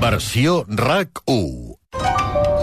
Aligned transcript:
Versió 0.00 0.64
RAC 0.66 1.10
1. 1.26 1.76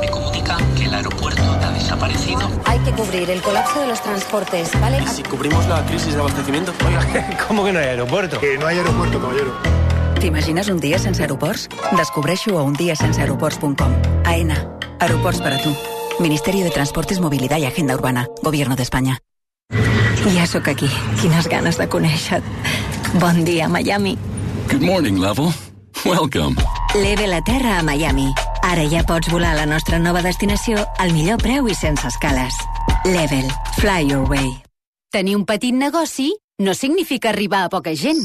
Me 0.01 0.09
comunican 0.09 0.75
que 0.75 0.85
el 0.85 0.93
aeropuerto 0.93 1.43
ha 1.43 1.71
desaparecido. 1.71 2.49
Hay 2.65 2.79
que 2.79 2.91
cubrir 2.91 3.29
el 3.29 3.41
colapso 3.41 3.79
de 3.79 3.87
los 3.87 4.01
transportes, 4.01 4.71
¿vale? 4.81 5.07
Si 5.07 5.21
cubrimos 5.21 5.67
la 5.67 5.85
crisis 5.85 6.15
de 6.15 6.19
abastecimiento. 6.19 6.73
Oiga, 6.85 7.37
¿Cómo 7.47 7.63
que 7.63 7.71
no 7.71 7.79
hay 7.79 7.85
aeropuerto? 7.85 8.39
Que 8.39 8.57
no 8.57 8.65
hay 8.65 8.77
aeropuerto, 8.79 9.21
caballero. 9.21 9.51
T'imagines 10.19 10.67
un 10.69 10.79
dia 10.79 10.97
sense 10.97 11.21
aeroports? 11.21 11.69
Descobreixo 11.95 12.57
a 12.57 12.63
undiasenseaeroports.com. 12.63 13.93
AENA. 14.25 14.67
Aeroports 14.99 15.39
per 15.39 15.53
a 15.53 15.61
tu. 15.61 15.75
Ministerio 16.19 16.63
de 16.63 16.71
Transportes, 16.71 17.19
Movilidad 17.19 17.57
y 17.59 17.65
Agenda 17.65 17.93
Urbana. 17.93 18.27
Gobierno 18.41 18.75
d'Espanya. 18.75 19.19
Ja 20.33 20.45
sóc 20.47 20.67
aquí. 20.67 20.89
Quines 21.21 21.47
ganes 21.47 21.77
de 21.77 21.87
conèixer 21.87 22.41
Bon 23.21 23.45
dia, 23.45 23.69
Miami. 23.69 24.17
Good 24.69 24.81
morning, 24.81 25.21
Level. 25.21 25.53
Welcome. 26.05 26.55
Leve 26.95 27.27
la 27.27 27.41
Terra 27.41 27.79
a 27.79 27.83
Miami. 27.83 28.33
Ara 28.63 28.85
ja 28.89 29.03
pots 29.03 29.29
volar 29.31 29.53
a 29.55 29.61
la 29.61 29.65
nostra 29.65 29.99
nova 29.99 30.21
destinació 30.21 30.85
al 30.99 31.13
millor 31.13 31.41
preu 31.41 31.67
i 31.67 31.75
sense 31.75 32.07
escales. 32.07 32.53
Level. 33.05 33.47
Fly 33.79 34.11
your 34.11 34.27
way. 34.29 34.49
Tenir 35.11 35.35
un 35.35 35.45
petit 35.45 35.73
negoci 35.73 36.33
no 36.59 36.73
significa 36.73 37.29
arribar 37.29 37.63
a 37.65 37.69
poca 37.69 37.95
gent. 37.95 38.21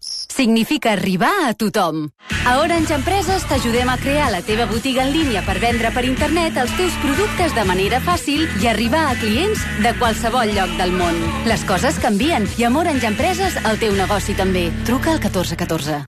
Significa 0.00 0.92
arribar 0.92 1.48
a 1.48 1.54
tothom. 1.54 2.08
A 2.44 2.58
Orange 2.60 2.94
Empreses 2.94 3.44
t'ajudem 3.48 3.88
a 3.88 3.96
crear 3.96 4.30
la 4.32 4.42
teva 4.42 4.66
botiga 4.66 5.04
en 5.04 5.12
línia 5.14 5.44
per 5.46 5.60
vendre 5.62 5.92
per 5.94 6.04
internet 6.04 6.58
els 6.60 6.74
teus 6.76 6.96
productes 7.04 7.54
de 7.54 7.64
manera 7.64 8.00
fàcil 8.04 8.48
i 8.62 8.66
arribar 8.68 9.06
a 9.10 9.18
clients 9.20 9.62
de 9.84 9.94
qualsevol 10.00 10.50
lloc 10.56 10.74
del 10.80 10.92
món. 10.92 11.20
Les 11.46 11.64
coses 11.64 12.00
canvien 12.02 12.48
i 12.58 12.66
amb 12.66 12.82
Orange 12.82 13.06
Empreses 13.12 13.60
el 13.64 13.78
teu 13.78 13.94
negoci 13.94 14.34
també. 14.34 14.70
Truca 14.84 15.14
al 15.14 15.22
1414. 15.22 16.04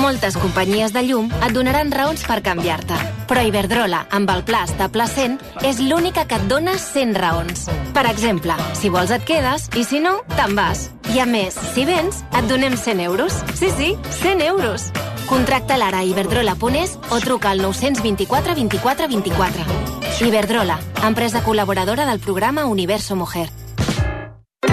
Moltes 0.00 0.36
companyies 0.40 0.94
de 0.94 1.02
llum 1.04 1.26
et 1.44 1.52
donaran 1.52 1.90
raons 1.92 2.22
per 2.24 2.38
canviar-te. 2.40 2.96
Però 3.28 3.42
Iberdrola, 3.44 4.06
amb 4.16 4.30
el 4.32 4.40
pla 4.48 4.62
estable 4.64 5.04
100, 5.06 5.36
és 5.68 5.82
l'única 5.84 6.24
que 6.24 6.38
et 6.40 6.46
dona 6.48 6.78
100 6.80 7.12
raons. 7.20 7.66
Per 7.92 8.06
exemple, 8.08 8.56
si 8.80 8.88
vols 8.88 9.12
et 9.12 9.26
quedes 9.28 9.68
i 9.76 9.84
si 9.84 10.00
no, 10.00 10.16
te'n 10.38 10.56
vas. 10.56 10.88
I 11.12 11.20
a 11.20 11.28
més, 11.28 11.58
si 11.74 11.84
vens, 11.84 12.24
et 12.32 12.48
donem 12.48 12.78
100 12.80 13.04
euros. 13.10 13.42
Sí, 13.60 13.68
sí, 13.76 13.92
100 14.22 14.40
euros. 14.48 14.88
Contracta 15.28 15.76
l'ara 15.76 16.00
a 16.00 16.08
iberdrola.es 16.08 16.96
o 17.10 17.20
truca 17.20 17.52
al 17.52 17.60
924 17.60 18.56
24 18.56 19.08
24. 19.08 19.64
Iberdrola, 20.26 20.80
empresa 21.04 21.44
col·laboradora 21.44 22.08
del 22.08 22.24
programa 22.24 22.64
Universo 22.64 23.16
Mujer. 23.16 23.50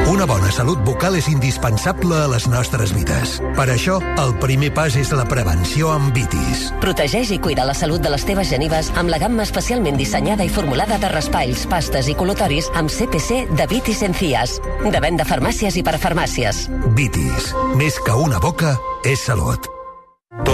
Una 0.08 0.23
bona 0.23 0.47
salut 0.55 0.80
bucal 0.88 1.17
és 1.19 1.25
indispensable 1.27 2.16
a 2.16 2.30
les 2.31 2.45
nostres 2.47 2.94
vides. 2.95 3.33
Per 3.58 3.66
això, 3.73 3.97
el 4.23 4.31
primer 4.39 4.69
pas 4.72 4.95
és 4.95 5.11
la 5.11 5.25
prevenció 5.27 5.91
amb 5.91 6.16
vitis. 6.16 6.69
Protegeix 6.80 7.33
i 7.36 7.41
cuida 7.44 7.67
la 7.67 7.75
salut 7.75 8.00
de 8.00 8.13
les 8.13 8.23
teves 8.23 8.47
genives 8.47 8.88
amb 8.95 9.11
la 9.11 9.19
gamma 9.19 9.44
especialment 9.44 10.00
dissenyada 10.00 10.47
i 10.47 10.53
formulada 10.53 10.95
de 11.02 11.11
raspalls, 11.11 11.67
pastes 11.67 12.08
i 12.08 12.16
col·lutoris 12.16 12.72
amb 12.80 12.88
CPC 12.88 13.45
de 13.52 13.67
Vitis 13.67 14.05
Encías. 14.08 14.61
De 14.88 15.03
venda 15.03 15.28
farmàcies 15.28 15.75
i 15.75 15.83
parafarmàcies. 15.83 16.69
Vitis. 16.95 17.52
Més 17.75 18.00
que 18.00 18.16
una 18.16 18.39
boca, 18.39 18.78
és 19.03 19.28
salut. 19.28 19.77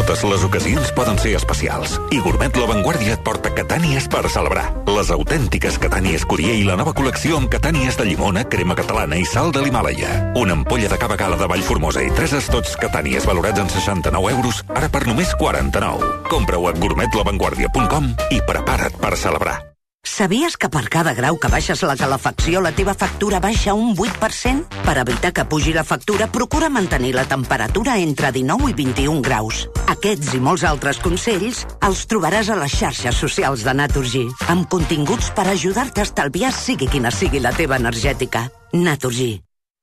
Totes 0.03 0.23
les 0.27 0.41
ocasions 0.43 0.89
poden 0.97 1.15
ser 1.15 1.31
especials 1.37 1.93
i 2.11 2.17
Gourmet 2.19 2.57
La 2.59 2.65
Vanguardia 2.67 3.13
et 3.15 3.21
porta 3.23 3.53
catànies 3.55 4.09
per 4.11 4.25
celebrar. 4.27 4.65
Les 4.89 5.11
autèntiques 5.15 5.77
catànies 5.79 6.25
Curier 6.27 6.57
i 6.59 6.65
la 6.67 6.75
nova 6.75 6.91
col·lecció 6.97 7.39
amb 7.39 7.47
catànies 7.53 7.95
de 7.95 8.09
llimona, 8.09 8.43
crema 8.43 8.75
catalana 8.75 9.15
i 9.15 9.23
sal 9.23 9.55
de 9.55 9.63
l'Himàlaia. 9.63 10.11
Una 10.35 10.57
ampolla 10.59 10.91
de 10.91 10.99
cava 10.99 11.15
gala 11.15 11.39
de 11.39 11.47
Vallformosa 11.47 12.03
i 12.03 12.11
tres 12.19 12.35
estots 12.35 12.75
catànies 12.83 13.23
valorats 13.29 13.63
en 13.63 13.71
69 13.71 14.35
euros, 14.35 14.59
ara 14.75 14.91
per 14.91 15.07
només 15.07 15.31
49. 15.39 16.15
Compra-ho 16.27 16.67
a 16.67 16.75
gourmetlavanguardia.com 16.83 18.17
i 18.35 18.43
prepara't 18.43 18.99
per 18.99 19.15
celebrar. 19.15 19.61
Sabies 20.13 20.57
que 20.59 20.67
per 20.69 20.89
cada 20.91 21.13
grau 21.17 21.39
que 21.41 21.49
baixes 21.49 21.79
la 21.87 21.95
calefacció 21.97 22.59
la 22.61 22.73
teva 22.75 22.93
factura 22.93 23.39
baixa 23.41 23.73
un 23.73 23.95
8%? 23.95 24.81
Per 24.85 24.95
evitar 25.01 25.31
que 25.33 25.45
pugi 25.49 25.71
la 25.73 25.85
factura, 25.87 26.27
procura 26.27 26.69
mantenir 26.69 27.15
la 27.15 27.23
temperatura 27.25 27.95
entre 27.97 28.33
19 28.35 28.69
i 28.69 28.75
21 28.77 29.23
graus. 29.25 29.63
Aquests 29.95 30.35
i 30.35 30.41
molts 30.43 30.67
altres 30.67 30.99
consells 30.99 31.63
els 31.87 32.03
trobaràs 32.11 32.51
a 32.51 32.59
les 32.59 32.75
xarxes 32.75 33.23
socials 33.25 33.63
de 33.63 33.73
Naturgy, 33.79 34.27
amb 34.53 34.67
continguts 34.69 35.31
per 35.33 35.47
ajudar-te 35.47 36.03
a 36.03 36.09
estalviar 36.11 36.51
sigui 36.51 36.91
quina 36.91 37.09
sigui 37.09 37.41
la 37.41 37.55
teva 37.55 37.79
energètica. 37.81 38.49
Naturgy. 38.73 39.39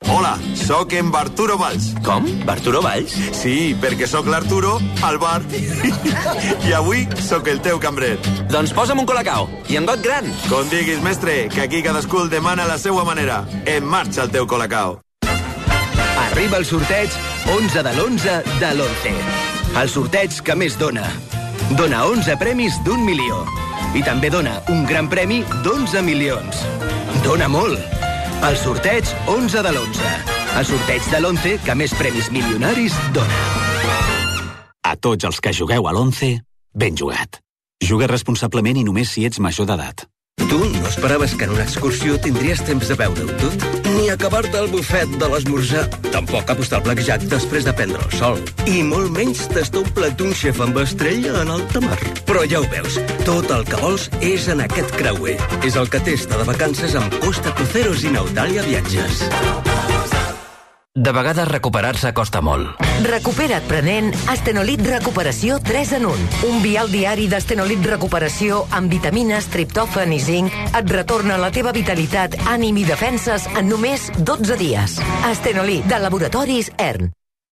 Hola, 0.09 0.39
sóc 0.55 0.93
en 0.95 1.11
Barturo 1.13 1.59
Valls. 1.59 1.93
Com? 2.03 2.25
Barturo 2.47 2.81
Valls? 2.81 3.13
Sí, 3.37 3.75
perquè 3.81 4.07
sóc 4.09 4.27
l'Arturo 4.33 4.79
al 5.05 5.19
bar. 5.21 5.43
I 6.69 6.73
avui 6.73 7.05
sóc 7.21 7.49
el 7.53 7.61
teu 7.61 7.79
cambrer. 7.79 8.15
Doncs 8.51 8.73
posa'm 8.73 9.03
un 9.03 9.07
colacao, 9.07 9.49
i 9.69 9.77
en 9.77 9.87
got 9.87 10.01
gran. 10.03 10.27
Com 10.49 10.69
diguis, 10.73 11.03
mestre, 11.05 11.49
que 11.53 11.67
aquí 11.67 11.83
cadascú 11.85 12.25
el 12.25 12.33
demana 12.33 12.65
a 12.65 12.71
la 12.73 12.79
seva 12.79 13.05
manera. 13.05 13.45
En 13.67 13.85
marxa 13.85 14.25
el 14.25 14.33
teu 14.33 14.49
colacao. 14.49 15.03
Arriba 16.31 16.57
el 16.57 16.65
sorteig 16.65 17.13
11 17.53 17.83
de 17.85 17.93
l'11 17.93 18.43
de 18.59 18.73
l'11. 18.73 19.15
El 19.83 19.93
sorteig 19.93 20.41
que 20.43 20.57
més 20.57 20.79
dona. 20.81 21.05
Dona 21.77 22.07
11 22.09 22.41
premis 22.41 22.81
d'un 22.89 23.05
milió. 23.05 23.45
I 23.95 24.03
també 24.07 24.31
dona 24.33 24.63
un 24.73 24.87
gran 24.89 25.13
premi 25.13 25.45
d'11 25.61 26.03
milions. 26.09 26.65
Dona 27.23 27.53
molt. 27.53 28.00
El 28.41 28.57
sorteig 28.57 29.05
11 29.29 29.61
de 29.63 29.71
l'11. 29.71 30.05
El 30.57 30.65
sorteig 30.65 31.09
de 31.13 31.19
l'11 31.19 31.59
que 31.61 31.75
més 31.77 31.93
premis 31.99 32.31
milionaris 32.33 32.95
dona. 33.13 33.41
A 34.81 34.95
tots 34.97 35.29
els 35.29 35.43
que 35.45 35.53
jugueu 35.53 35.85
a 35.85 35.93
l'11, 35.93 36.39
ben 36.73 36.97
jugat. 36.97 37.43
Juga 37.85 38.09
responsablement 38.09 38.81
i 38.81 38.87
només 38.87 39.13
si 39.13 39.27
ets 39.29 39.43
major 39.45 39.69
d'edat. 39.69 40.07
Tu 40.49 40.59
no 40.59 40.87
esperaves 40.87 41.35
que 41.35 41.45
en 41.45 41.51
una 41.57 41.65
excursió 41.65 42.17
tindries 42.23 42.63
temps 42.65 42.89
de 42.89 42.97
veure-ho 42.99 43.37
tot? 43.43 43.67
Ni 43.97 44.09
acabar-te 44.13 44.59
el 44.59 44.71
bufet 44.73 45.11
de 45.21 45.29
l'esmorzar. 45.33 45.85
Tampoc 46.11 46.51
apostar 46.51 46.81
al 46.81 46.87
blackjack 46.87 47.27
després 47.33 47.67
de 47.67 47.75
prendre 47.77 48.01
el 48.07 48.15
sol. 48.19 48.41
I 48.71 48.85
molt 48.87 49.13
menys 49.17 49.45
tastar 49.53 49.83
un 49.83 49.91
plat 49.97 50.17
d'un 50.19 50.33
xef 50.37 50.63
amb 50.65 50.81
estrella 50.83 51.35
en 51.43 51.53
alta 51.57 51.83
mar. 51.85 51.99
Però 52.29 52.47
ja 52.49 52.63
ho 52.63 52.71
veus, 52.73 53.01
tot 53.27 53.51
el 53.51 53.67
que 53.69 53.83
vols 53.83 54.09
és 54.21 54.49
en 54.53 54.65
aquest 54.65 54.95
creuer. 55.01 55.37
És 55.67 55.77
el 55.77 55.91
que 55.93 56.03
testa 56.07 56.41
de 56.41 56.49
vacances 56.49 56.97
amb 56.99 57.21
Costa 57.25 57.55
Cruceros 57.59 58.07
i 58.07 58.15
Nautalia 58.17 58.67
Viatges. 58.67 59.27
De 60.99 61.13
vegades 61.15 61.47
recuperar-se 61.47 62.11
costa 62.11 62.41
molt. 62.43 62.81
Recupera't 63.05 63.69
prenent 63.71 64.09
Astenolit 64.33 64.83
Recuperació 64.83 65.61
3 65.63 65.93
en 66.01 66.07
1. 66.11 66.25
Un 66.49 66.59
vial 66.65 66.91
diari 66.91 67.29
d'Astenolit 67.31 67.87
Recuperació 67.87 68.65
amb 68.75 68.91
vitamines, 68.91 69.47
triptòfan 69.55 70.11
i 70.11 70.19
zinc 70.19 70.59
et 70.67 70.91
retorna 70.91 71.39
la 71.39 71.53
teva 71.55 71.71
vitalitat, 71.71 72.35
ànim 72.51 72.83
i 72.83 72.89
defenses 72.91 73.47
en 73.55 73.71
només 73.71 74.11
12 74.19 74.59
dies. 74.59 74.99
Astenolit, 75.31 75.87
de 75.87 76.03
Laboratoris 76.03 76.75
ERN. 76.75 77.15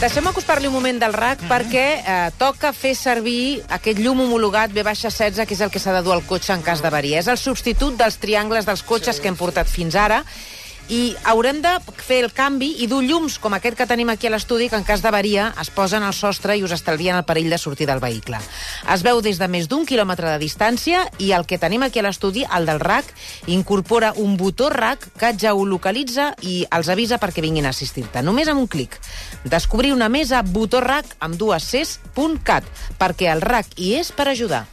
Sergi. 0.00 0.14
Deixem 0.14 0.28
acostar-li 0.28 0.68
un 0.68 0.72
moment 0.72 0.98
del 0.98 1.12
RAC 1.12 1.42
perquè 1.48 1.84
eh, 2.00 2.30
toca 2.40 2.72
fer 2.72 2.94
servir 2.96 3.60
aquest 3.68 3.98
llum 4.00 4.22
homologat 4.24 4.72
B-16, 4.72 5.44
que 5.44 5.54
és 5.54 5.60
el 5.60 5.70
que 5.70 5.78
s'ha 5.78 5.92
de 5.92 6.00
dur 6.02 6.14
al 6.14 6.24
cotxe 6.24 6.54
en 6.54 6.62
cas 6.64 6.80
d'avaria. 6.80 7.20
És 7.20 7.28
el 7.28 7.36
substitut 7.36 7.98
dels 8.00 8.16
triangles 8.16 8.64
dels 8.64 8.82
cotxes 8.82 9.20
que 9.20 9.28
hem 9.28 9.36
portat 9.36 9.68
fins 9.68 9.94
ara 9.94 10.22
i 10.90 11.14
haurem 11.24 11.60
de 11.62 11.70
fer 12.02 12.18
el 12.24 12.32
canvi 12.34 12.72
i 12.82 12.88
dur 12.90 13.00
llums 13.06 13.38
com 13.38 13.54
aquest 13.54 13.78
que 13.78 13.86
tenim 13.86 14.10
aquí 14.10 14.26
a 14.26 14.32
l'estudi 14.34 14.66
que 14.68 14.78
en 14.80 14.86
cas 14.86 15.04
d'avaria 15.04 15.52
es 15.62 15.70
posen 15.70 16.02
al 16.02 16.16
sostre 16.16 16.56
i 16.58 16.64
us 16.66 16.74
estalvien 16.74 17.14
el 17.16 17.26
perill 17.28 17.50
de 17.52 17.58
sortir 17.62 17.86
del 17.86 18.02
vehicle. 18.02 18.40
Es 18.90 19.04
veu 19.06 19.22
des 19.22 19.38
de 19.38 19.46
més 19.48 19.70
d'un 19.70 19.86
quilòmetre 19.86 20.32
de 20.32 20.42
distància 20.42 21.04
i 21.22 21.30
el 21.36 21.46
que 21.46 21.60
tenim 21.62 21.86
aquí 21.86 22.02
a 22.02 22.06
l'estudi, 22.08 22.42
el 22.42 22.66
del 22.66 22.82
RAC, 22.82 23.14
incorpora 23.46 24.12
un 24.16 24.36
botó 24.36 24.68
RAC 24.74 25.06
que 25.20 25.32
ja 25.38 25.54
ho 25.54 25.64
localitza 25.64 26.32
i 26.42 26.64
els 26.66 26.90
avisa 26.90 27.20
perquè 27.22 27.44
vinguin 27.44 27.70
a 27.70 27.74
assistir-te. 27.76 28.24
Només 28.26 28.50
amb 28.50 28.60
un 28.60 28.66
clic. 28.66 28.98
Descobrir 29.44 29.94
una 29.94 30.10
mesa 30.10 30.42
botó 30.42 30.82
RAC 30.82 31.14
amb 31.20 31.38
dues 31.38 31.70
Cs.cat 31.70 32.66
perquè 32.98 33.30
el 33.30 33.46
RAC 33.46 33.78
hi 33.78 33.94
és 34.02 34.10
per 34.10 34.26
ajudar. 34.34 34.66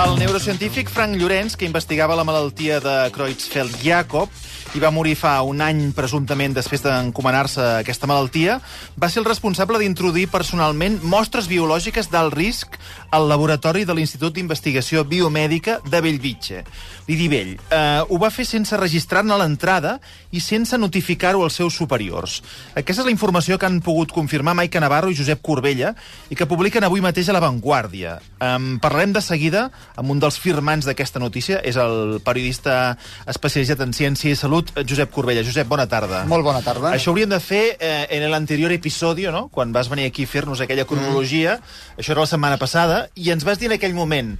El 0.00 0.14
neurocientífic 0.16 0.88
Frank 0.88 1.18
Llorenç, 1.20 1.58
que 1.60 1.66
investigava 1.68 2.16
la 2.16 2.24
malaltia 2.24 2.78
de 2.80 2.94
Creutzfeldt-Jakob, 3.12 4.32
i 4.70 4.78
va 4.78 4.92
morir 4.94 5.16
fa 5.18 5.40
un 5.42 5.58
any, 5.64 5.80
presumptament, 5.96 6.52
després 6.54 6.84
d'encomanar-se 6.84 7.62
aquesta 7.80 8.06
malaltia, 8.06 8.60
va 9.00 9.08
ser 9.10 9.18
el 9.22 9.26
responsable 9.26 9.80
d'introduir 9.80 10.28
personalment 10.30 11.00
mostres 11.02 11.48
biològiques 11.50 12.10
d'alt 12.12 12.36
risc 12.36 12.76
al 13.10 13.26
laboratori 13.26 13.82
de 13.84 13.96
l'Institut 13.96 14.36
d'Investigació 14.36 15.02
Biomèdica 15.08 15.80
de 15.90 16.00
Bellvitge. 16.04 16.62
L'Idivell. 17.08 17.56
Eh, 17.58 18.02
ho 18.06 18.18
va 18.22 18.30
fer 18.30 18.44
sense 18.46 18.76
registrar-ne 18.78 19.34
l'entrada 19.40 19.96
i 20.30 20.42
sense 20.44 20.78
notificar-ho 20.78 21.42
als 21.42 21.58
seus 21.58 21.74
superiors. 21.74 22.38
Aquesta 22.78 23.02
és 23.02 23.08
la 23.08 23.14
informació 23.14 23.58
que 23.58 23.66
han 23.66 23.80
pogut 23.82 24.14
confirmar 24.14 24.54
Maica 24.54 24.78
Navarro 24.82 25.10
i 25.10 25.18
Josep 25.18 25.42
Corbella 25.42 25.96
i 26.30 26.38
que 26.38 26.46
publiquen 26.46 26.86
avui 26.86 27.02
mateix 27.02 27.28
a 27.28 27.34
La 27.34 27.42
Vanguardia. 27.42 28.20
Um, 28.38 28.76
parlarem 28.78 29.16
de 29.16 29.24
seguida 29.24 29.66
amb 29.96 30.14
un 30.14 30.22
dels 30.22 30.38
firmants 30.38 30.86
d'aquesta 30.86 31.18
notícia, 31.18 31.58
és 31.66 31.74
el 31.80 32.20
periodista 32.22 32.94
especialitzat 33.26 33.82
en 33.82 33.96
ciència 33.96 34.30
i 34.30 34.38
salut, 34.38 34.59
Josep 34.86 35.10
Corbella. 35.14 35.44
Josep, 35.46 35.68
bona 35.68 35.86
tarda. 35.90 36.24
Molt 36.30 36.44
bona 36.46 36.62
tarda. 36.64 36.92
Això 36.94 37.12
hauríem 37.12 37.30
de 37.32 37.40
fer 37.40 37.62
eh, 37.78 38.06
en 38.16 38.26
l'anterior 38.30 38.72
episodi, 38.72 39.26
no? 39.32 39.48
quan 39.48 39.72
vas 39.72 39.88
venir 39.92 40.08
aquí 40.10 40.24
a 40.28 40.30
fer-nos 40.30 40.60
aquella 40.60 40.86
cronologia, 40.88 41.58
mm. 41.58 42.00
això 42.02 42.14
era 42.14 42.24
la 42.24 42.30
setmana 42.30 42.58
passada, 42.60 43.04
i 43.14 43.30
ens 43.34 43.46
vas 43.46 43.60
dir 43.60 43.70
en 43.70 43.76
aquell 43.78 43.96
moment 43.96 44.36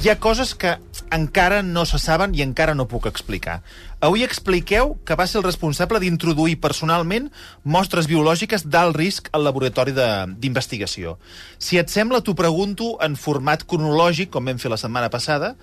hi 0.00 0.08
ha 0.08 0.16
coses 0.16 0.54
que 0.54 0.78
encara 1.12 1.60
no 1.62 1.84
se 1.84 1.98
saben 1.98 2.34
i 2.34 2.44
encara 2.44 2.74
no 2.74 2.86
puc 2.88 3.08
explicar. 3.10 3.60
Avui 4.00 4.22
expliqueu 4.24 4.94
que 5.04 5.16
va 5.18 5.26
ser 5.28 5.40
el 5.40 5.44
responsable 5.44 6.00
d'introduir 6.00 6.56
personalment 6.62 7.28
mostres 7.64 8.08
biològiques 8.08 8.64
d'alt 8.68 8.96
risc 8.96 9.28
al 9.36 9.44
laboratori 9.44 9.92
d'investigació. 9.92 11.18
Si 11.58 11.80
et 11.82 11.92
sembla, 11.92 12.22
t'ho 12.24 12.36
pregunto 12.38 12.94
en 13.04 13.18
format 13.18 13.66
cronològic, 13.66 14.30
com 14.30 14.48
vam 14.48 14.62
fer 14.62 14.72
la 14.72 14.80
setmana 14.80 15.10
passada, 15.12 15.56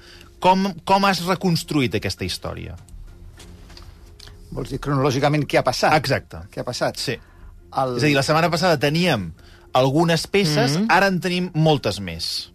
com, 0.44 0.70
com 0.86 1.10
has 1.10 1.24
reconstruït 1.26 1.98
aquesta 1.98 2.28
història? 2.28 2.78
Vols 4.52 4.74
dir 4.74 4.80
cronològicament 4.84 5.46
què 5.50 5.60
ha 5.60 5.66
passat? 5.68 5.96
Exacte. 5.98 6.46
Què 6.52 6.64
ha 6.64 6.68
passat? 6.68 7.00
Sí. 7.02 7.18
El... 7.18 7.98
És 7.98 8.04
a 8.04 8.08
dir, 8.08 8.16
la 8.16 8.26
setmana 8.26 8.52
passada 8.54 8.80
teníem 8.80 9.32
algunes 9.78 10.28
peces, 10.28 10.78
mm 10.78 10.84
-hmm. 10.84 10.94
ara 10.94 11.08
en 11.08 11.20
tenim 11.20 11.52
moltes 11.54 12.00
més 12.00 12.52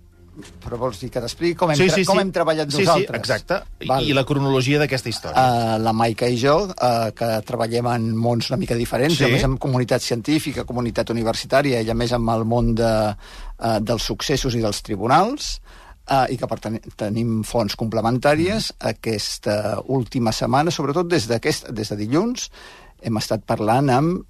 però 0.62 0.78
vols 0.80 0.96
dir 1.02 1.10
que 1.12 1.20
t'expliqui 1.20 1.56
com, 1.58 1.70
hem, 1.70 1.76
sí, 1.76 1.88
sí, 1.92 2.04
com 2.08 2.16
sí. 2.16 2.22
hem 2.24 2.30
treballat 2.32 2.70
sí, 2.72 2.80
nosaltres? 2.80 3.10
Sí, 3.10 3.20
exacte. 3.20 3.58
Val. 3.88 4.06
I 4.08 4.14
la 4.16 4.24
cronologia 4.24 4.80
d'aquesta 4.80 5.10
història. 5.10 5.42
Uh, 5.42 5.74
la 5.84 5.92
Maica 5.92 6.28
i 6.30 6.38
jo, 6.40 6.54
uh, 6.72 7.10
que 7.16 7.28
treballem 7.48 7.90
en 7.92 8.08
mons 8.16 8.48
una 8.50 8.58
mica 8.62 8.78
diferents, 8.78 9.18
sí. 9.18 9.26
a 9.26 9.32
més 9.32 9.44
amb 9.44 9.60
comunitat 9.60 10.04
científica, 10.04 10.64
comunitat 10.68 11.12
universitària, 11.12 11.82
i 11.84 11.92
a 11.92 11.96
més 11.98 12.14
amb 12.16 12.32
el 12.32 12.46
món 12.48 12.72
de, 12.78 12.92
uh, 13.12 13.76
dels 13.84 14.08
successos 14.08 14.56
i 14.56 14.64
dels 14.64 14.80
tribunals, 14.86 15.58
uh, 16.10 16.26
i 16.30 16.38
que 16.40 16.48
per 16.50 16.58
ten 16.62 16.80
tenim 16.98 17.40
fonts 17.46 17.76
complementàries, 17.78 18.72
mm. 18.72 18.92
aquesta 18.94 19.56
última 19.92 20.32
setmana, 20.32 20.74
sobretot 20.74 21.10
des, 21.10 21.28
des 21.28 21.94
de 21.94 21.98
dilluns, 21.98 22.50
hem 23.02 23.18
estat 23.18 23.46
parlant 23.46 23.90
amb 23.90 24.28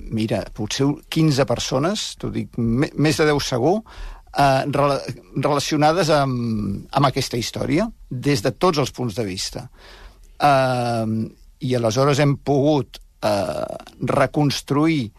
mira, 0.00 0.40
potser 0.54 0.88
15 1.12 1.46
persones, 1.48 2.06
t'ho 2.20 2.30
dic, 2.32 2.56
més 2.56 3.18
de 3.20 3.26
10 3.28 3.44
segur, 3.44 3.74
eh, 4.32 4.62
rela 4.72 4.98
relacionades 5.36 6.10
amb, 6.14 6.86
amb 6.90 7.10
aquesta 7.10 7.38
història, 7.40 7.88
des 8.10 8.42
de 8.42 8.52
tots 8.52 8.78
els 8.78 8.92
punts 8.96 9.16
de 9.16 9.26
vista. 9.26 9.66
Eh, 10.40 11.06
I 11.60 11.74
aleshores 11.76 12.20
hem 12.22 12.38
pogut 12.38 13.00
eh, 13.22 13.76
reconstruir 14.00 15.10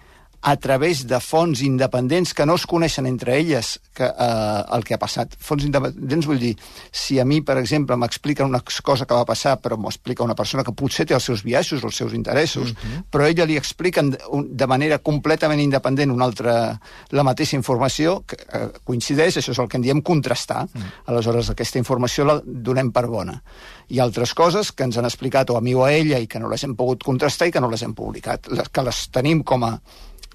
a 0.41 0.55
través 0.57 1.05
de 1.05 1.19
fonts 1.21 1.61
independents 1.61 2.33
que 2.33 2.45
no 2.49 2.55
es 2.57 2.65
coneixen 2.65 3.05
entre 3.05 3.37
elles 3.37 3.75
que, 3.93 4.05
eh, 4.05 4.63
el 4.73 4.83
que 4.83 4.95
ha 4.95 4.97
passat. 4.97 5.35
Fonts 5.37 5.67
independents 5.67 6.25
vull 6.25 6.39
dir, 6.41 6.55
si 6.91 7.19
a 7.21 7.25
mi, 7.25 7.41
per 7.45 7.59
exemple, 7.61 7.95
m'expliquen 7.95 8.49
una 8.49 8.63
cosa 8.83 9.05
que 9.05 9.13
va 9.13 9.25
passar, 9.25 9.59
però 9.61 9.77
m'ho 9.77 9.91
explica 9.91 10.23
una 10.25 10.35
persona 10.35 10.63
que 10.63 10.73
potser 10.73 11.05
té 11.05 11.13
els 11.13 11.27
seus 11.29 11.43
biaixos, 11.45 11.83
els 11.83 11.95
seus 11.95 12.13
interessos, 12.17 12.73
mm 12.73 12.75
-hmm. 12.75 13.03
però 13.11 13.27
ella 13.27 13.45
li 13.45 13.57
expliquen 13.57 14.09
de, 14.09 14.17
de 14.49 14.67
manera 14.67 14.97
completament 14.97 15.61
independent 15.61 16.11
una 16.11 16.25
altra, 16.25 16.79
la 17.11 17.23
mateixa 17.23 17.55
informació, 17.55 18.23
que 18.25 18.35
eh, 18.35 18.69
coincideix, 18.83 19.37
això 19.37 19.51
és 19.51 19.59
el 19.59 19.67
que 19.67 19.77
en 19.77 19.83
diem 19.83 20.01
contrastar. 20.01 20.65
Mm. 20.73 20.91
Aleshores, 21.05 21.49
aquesta 21.49 21.77
informació 21.77 22.25
la 22.25 22.41
donem 22.43 22.91
per 22.91 23.05
bona. 23.07 23.43
Hi 23.89 23.99
ha 23.99 24.03
altres 24.03 24.33
coses 24.33 24.71
que 24.71 24.83
ens 24.83 24.97
han 24.97 25.05
explicat 25.05 25.49
o 25.49 25.57
a 25.57 25.61
mi 25.61 25.73
o 25.75 25.83
a 25.83 25.93
ella 25.93 26.17
i 26.17 26.27
que 26.27 26.39
no 26.39 26.49
les 26.49 26.63
hem 26.63 26.75
pogut 26.75 27.03
contrastar 27.03 27.47
i 27.47 27.51
que 27.51 27.61
no 27.61 27.69
les 27.69 27.83
hem 27.83 27.93
publicat, 27.93 28.47
les, 28.47 28.69
que 28.69 28.81
les 28.81 29.09
tenim 29.09 29.43
com 29.43 29.63
a 29.63 29.79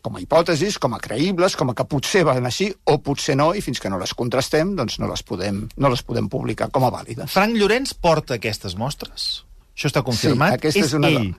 com 0.07 0.19
a 0.19 0.23
hipòtesis, 0.23 0.79
com 0.83 0.95
a 0.95 1.01
creïbles, 1.03 1.57
com 1.59 1.73
a 1.73 1.77
que 1.77 1.87
potser 1.91 2.23
van 2.29 2.47
així 2.47 2.71
o 2.87 2.99
potser 3.03 3.35
no, 3.39 3.51
i 3.59 3.63
fins 3.65 3.83
que 3.83 3.91
no 3.91 3.99
les 3.99 4.15
contrastem, 4.15 4.77
doncs 4.79 5.01
no 5.03 5.11
les 5.11 5.25
podem, 5.27 5.65
no 5.83 5.91
les 5.91 6.05
podem 6.07 6.31
publicar 6.31 6.71
com 6.75 6.87
a 6.87 6.93
vàlides. 6.95 7.35
Frank 7.35 7.59
Llorenç 7.59 7.97
porta 7.99 8.39
aquestes 8.39 8.79
mostres? 8.79 9.27
Això 9.75 9.91
està 9.91 10.05
confirmat? 10.07 10.55
Sí, 10.55 10.61
aquesta 10.63 10.85
és, 10.85 10.93
és 10.93 10.99
una 11.01 11.11
ell 11.11 11.33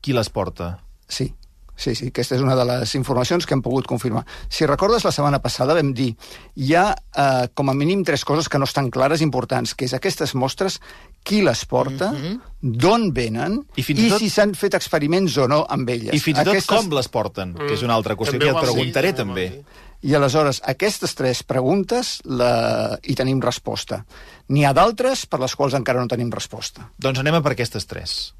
qui 0.00 0.16
les 0.16 0.32
porta? 0.32 0.76
Sí, 1.10 1.28
Sí, 1.76 1.92
sí, 1.94 2.08
aquesta 2.08 2.38
és 2.38 2.42
una 2.42 2.56
de 2.56 2.64
les 2.64 2.94
informacions 2.96 3.44
que 3.44 3.52
hem 3.52 3.60
pogut 3.62 3.86
confirmar. 3.86 4.24
Si 4.48 4.64
recordes, 4.66 5.04
la 5.04 5.12
setmana 5.12 5.42
passada 5.44 5.76
vam 5.76 5.92
dir 5.96 6.08
hi 6.56 6.72
ha 6.74 6.86
eh, 6.96 7.48
com 7.54 7.68
a 7.68 7.74
mínim 7.76 8.02
tres 8.04 8.24
coses 8.24 8.48
que 8.48 8.58
no 8.58 8.64
estan 8.64 8.88
clares 8.90 9.20
importants, 9.20 9.74
que 9.76 9.84
és 9.84 9.92
aquestes 9.96 10.32
mostres, 10.34 10.80
qui 11.26 11.42
les 11.44 11.64
porta, 11.68 12.12
mm 12.12 12.16
-hmm. 12.16 12.40
d'on 12.60 13.12
venen 13.12 13.60
i, 13.76 13.82
fins 13.82 14.00
i, 14.00 14.08
tot... 14.08 14.18
si 14.18 14.30
s'han 14.30 14.54
fet 14.54 14.74
experiments 14.74 15.36
o 15.36 15.48
no 15.48 15.66
amb 15.68 15.88
elles. 15.88 16.14
I 16.14 16.20
fins 16.20 16.38
i 16.38 16.44
tot 16.44 16.54
aquestes... 16.54 16.76
com 16.76 16.92
les 16.96 17.08
porten, 17.08 17.52
mm. 17.52 17.66
que 17.66 17.74
és 17.74 17.82
una 17.82 17.94
altra 17.94 18.16
qüestió 18.16 18.38
que 18.38 18.46
ja 18.46 18.52
et 18.52 18.64
preguntaré 18.64 19.10
sí, 19.10 19.14
també. 19.14 19.64
I 20.02 20.14
aleshores, 20.14 20.62
aquestes 20.64 21.14
tres 21.14 21.42
preguntes 21.42 22.20
la... 22.24 22.98
hi 23.02 23.14
tenim 23.14 23.40
resposta. 23.40 24.04
N'hi 24.48 24.64
ha 24.64 24.72
d'altres 24.72 25.26
per 25.26 25.40
les 25.40 25.54
quals 25.54 25.74
encara 25.74 26.00
no 26.00 26.08
tenim 26.08 26.30
resposta. 26.30 26.90
Doncs 26.98 27.18
anem 27.18 27.34
a 27.34 27.42
per 27.42 27.52
aquestes 27.52 27.86
tres. 27.86 28.34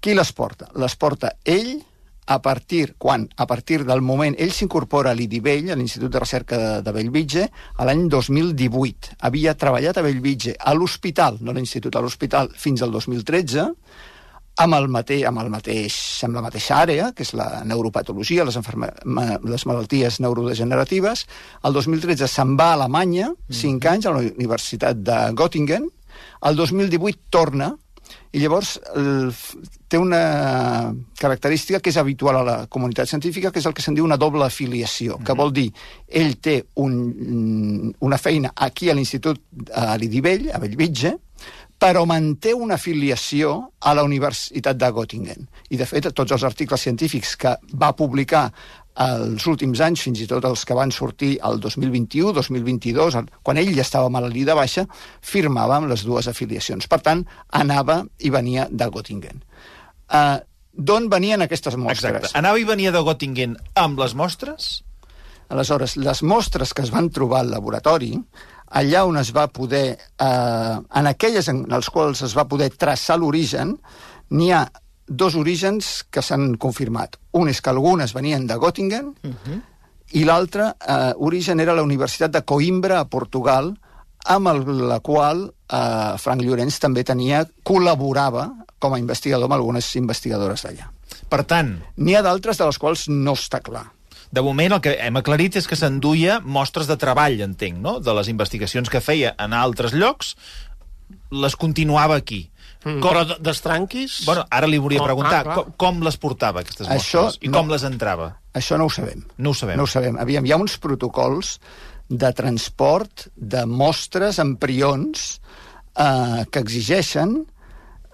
Qui 0.00 0.14
les 0.14 0.32
porta? 0.32 0.70
Les 0.80 0.96
porta 0.96 1.34
ell, 1.44 1.82
a 2.30 2.40
partir, 2.40 2.94
quan? 2.96 3.28
A 3.36 3.46
partir 3.46 3.84
del 3.84 4.00
moment... 4.06 4.36
Ell 4.38 4.52
s'incorpora 4.54 5.10
a 5.10 5.16
l'IDIVELL, 5.18 5.72
a 5.74 5.76
l'Institut 5.76 6.12
de 6.14 6.20
Recerca 6.22 6.58
de, 6.60 6.68
de 6.86 6.92
Bellvitge, 6.94 7.48
a 7.74 7.86
l'any 7.88 8.04
2018. 8.06 9.16
Havia 9.26 9.56
treballat 9.58 9.98
a 9.98 10.04
Bellvitge, 10.06 10.54
a 10.54 10.74
l'hospital, 10.78 11.40
no 11.42 11.50
a 11.50 11.56
l'Institut, 11.56 11.98
a 11.98 12.04
l'hospital, 12.04 12.52
fins 12.54 12.84
al 12.86 12.94
2013, 12.94 13.66
amb, 14.62 14.78
el 14.78 14.86
mateix, 14.94 15.24
amb, 15.26 15.42
el 15.42 15.50
mateix, 15.50 15.98
amb 16.28 16.38
la 16.38 16.44
mateixa 16.46 16.78
àrea, 16.84 17.10
que 17.18 17.26
és 17.26 17.34
la 17.34 17.64
neuropatologia, 17.66 18.46
les, 18.46 18.60
les 18.62 19.66
malalties 19.66 20.22
neurodegeneratives. 20.22 21.26
El 21.66 21.74
2013 21.80 22.30
se'n 22.30 22.54
va 22.60 22.70
a 22.70 22.78
Alemanya, 22.78 23.32
5 23.50 23.74
mm. 23.74 23.90
anys, 23.96 24.06
a 24.06 24.14
la 24.14 24.22
Universitat 24.30 25.02
de 25.02 25.18
Göttingen. 25.34 25.90
El 26.46 26.62
2018 26.62 27.26
torna, 27.34 27.74
i 28.32 28.38
llavors 28.38 28.76
el, 28.94 29.32
té 29.90 29.98
una 29.98 30.92
característica 31.18 31.80
que 31.82 31.90
és 31.90 31.98
habitual 31.98 32.40
a 32.40 32.44
la 32.46 32.58
comunitat 32.70 33.10
científica, 33.10 33.50
que 33.50 33.58
és 33.58 33.66
el 33.66 33.74
que 33.74 33.82
se'n 33.82 33.96
diu 33.98 34.06
una 34.06 34.20
doble 34.20 34.44
afiliació, 34.44 35.16
mm 35.16 35.20
-hmm. 35.20 35.26
que 35.26 35.38
vol 35.40 35.52
dir 35.52 35.72
ell 36.06 36.36
té 36.38 36.64
un, 36.74 37.94
una 37.98 38.18
feina 38.18 38.52
aquí 38.54 38.90
a 38.90 38.94
l'Institut 38.94 39.40
a 39.74 39.96
l'Idivell, 39.96 40.50
a 40.54 40.58
Bellvitge, 40.58 41.16
però 41.80 42.04
manté 42.04 42.52
una 42.52 42.74
afiliació 42.74 43.72
a 43.80 43.94
la 43.94 44.02
Universitat 44.04 44.76
de 44.76 44.90
Göttingen. 44.92 45.46
I, 45.70 45.78
de 45.80 45.86
fet, 45.88 46.10
tots 46.12 46.34
els 46.36 46.44
articles 46.44 46.82
científics 46.84 47.36
que 47.40 47.54
va 47.72 47.94
publicar 47.96 48.52
els 49.00 49.46
últims 49.48 49.80
anys, 49.80 50.02
fins 50.04 50.20
i 50.20 50.28
tot 50.28 50.44
els 50.44 50.66
que 50.68 50.76
van 50.76 50.92
sortir 50.92 51.32
el 51.46 51.60
2021, 51.62 52.34
2022, 52.36 53.16
quan 53.46 53.60
ell 53.60 53.72
ja 53.76 53.86
estava 53.86 54.12
malalt 54.12 54.36
de 54.36 54.56
baixa, 54.56 54.86
firmava 55.24 55.78
amb 55.78 55.88
les 55.92 56.04
dues 56.04 56.28
afiliacions. 56.28 56.86
Per 56.90 57.00
tant, 57.04 57.24
anava 57.50 58.02
i 58.18 58.30
venia 58.30 58.68
de 58.70 58.88
Göttingen. 58.92 59.42
Uh, 60.10 60.38
D'on 60.70 61.08
venien 61.10 61.42
aquestes 61.42 61.74
mostres? 61.76 62.04
Exacte. 62.06 62.30
Anava 62.38 62.60
i 62.60 62.64
venia 62.64 62.92
de 62.94 63.02
Göttingen 63.04 63.56
amb 63.80 63.98
les 64.00 64.14
mostres? 64.14 64.70
Aleshores, 65.50 65.96
les 65.98 66.22
mostres 66.22 66.72
que 66.72 66.84
es 66.86 66.92
van 66.94 67.10
trobar 67.10 67.40
al 67.42 67.50
laboratori, 67.50 68.12
allà 68.78 69.02
on 69.08 69.18
es 69.18 69.32
va 69.34 69.48
poder, 69.50 69.98
eh, 69.98 70.76
en 71.00 71.10
aquelles 71.10 71.48
en 71.50 71.64
les 71.72 71.90
quals 71.90 72.22
es 72.22 72.36
va 72.38 72.46
poder 72.46 72.70
traçar 72.70 73.18
l'origen, 73.18 73.74
n'hi 74.30 74.52
ha 74.54 74.62
dos 75.10 75.34
orígens 75.34 76.06
que 76.08 76.22
s'han 76.22 76.54
confirmat. 76.62 77.18
Un 77.34 77.50
és 77.50 77.60
que 77.60 77.72
algunes 77.72 78.14
venien 78.14 78.46
de 78.46 78.56
Göttingen 78.56 79.10
uh 79.10 79.28
mhm. 79.28 79.36
-huh. 79.44 79.60
i 80.12 80.24
l'altre 80.24 80.74
eh, 80.86 81.12
origen 81.16 81.60
era 81.60 81.74
la 81.74 81.82
Universitat 81.82 82.30
de 82.30 82.42
Coimbra, 82.42 83.00
a 83.00 83.08
Portugal, 83.08 83.76
amb 84.24 84.48
el, 84.48 84.88
la 84.88 85.00
qual 85.00 85.52
eh, 85.68 86.18
Frank 86.18 86.42
Llorenç 86.42 86.78
també 86.78 87.04
tenia, 87.04 87.46
col·laborava 87.64 88.50
com 88.78 88.94
a 88.94 88.98
investigador 88.98 89.44
amb 89.44 89.54
algunes 89.54 89.94
investigadores 89.96 90.62
d'allà. 90.62 90.90
Per 91.28 91.44
tant... 91.44 91.78
N'hi 91.96 92.14
ha 92.14 92.22
d'altres 92.22 92.58
de 92.58 92.66
les 92.66 92.78
quals 92.78 93.08
no 93.08 93.32
està 93.32 93.60
clar. 93.60 93.90
De 94.30 94.42
moment 94.42 94.72
el 94.72 94.80
que 94.80 94.94
hem 95.02 95.16
aclarit 95.16 95.56
és 95.56 95.66
que 95.66 95.76
s'enduia 95.76 96.40
mostres 96.40 96.86
de 96.86 96.96
treball, 96.96 97.40
entenc, 97.40 97.78
no? 97.82 97.98
De 97.98 98.14
les 98.14 98.28
investigacions 98.28 98.88
que 98.88 99.00
feia 99.00 99.34
en 99.38 99.52
altres 99.52 99.92
llocs, 99.92 100.36
les 101.30 101.56
continuava 101.56 102.14
aquí. 102.16 102.50
Mm. 102.84 102.98
Com... 103.02 103.10
Però 103.10 103.24
d'estranquis... 103.44 104.22
Bueno, 104.28 104.46
ara 104.48 104.68
li 104.70 104.80
volia 104.80 105.04
preguntar, 105.04 105.42
ah, 105.44 105.58
com, 105.58 105.74
com 105.80 106.02
les 106.06 106.16
portava, 106.20 106.64
aquestes 106.64 106.88
Això 106.88 107.26
mostres? 107.26 107.44
I 107.44 107.52
no, 107.52 107.60
com 107.60 107.72
les 107.74 107.84
entrava? 107.88 108.32
Això 108.56 108.78
no 108.80 108.88
ho 108.88 108.92
sabem. 108.94 109.24
No 109.38 109.52
ho 109.52 109.58
sabem. 109.58 109.76
No 109.78 109.86
ho 109.86 109.90
sabem. 109.90 110.18
Aviam, 110.20 110.46
hi 110.48 110.54
ha 110.54 110.60
uns 110.60 110.78
protocols 110.82 111.58
de 112.10 112.32
transport 112.34 113.28
de 113.36 113.62
mostres 113.70 114.40
amb 114.42 114.58
prions 114.62 115.36
eh, 115.94 116.44
que 116.50 116.62
exigeixen 116.64 117.36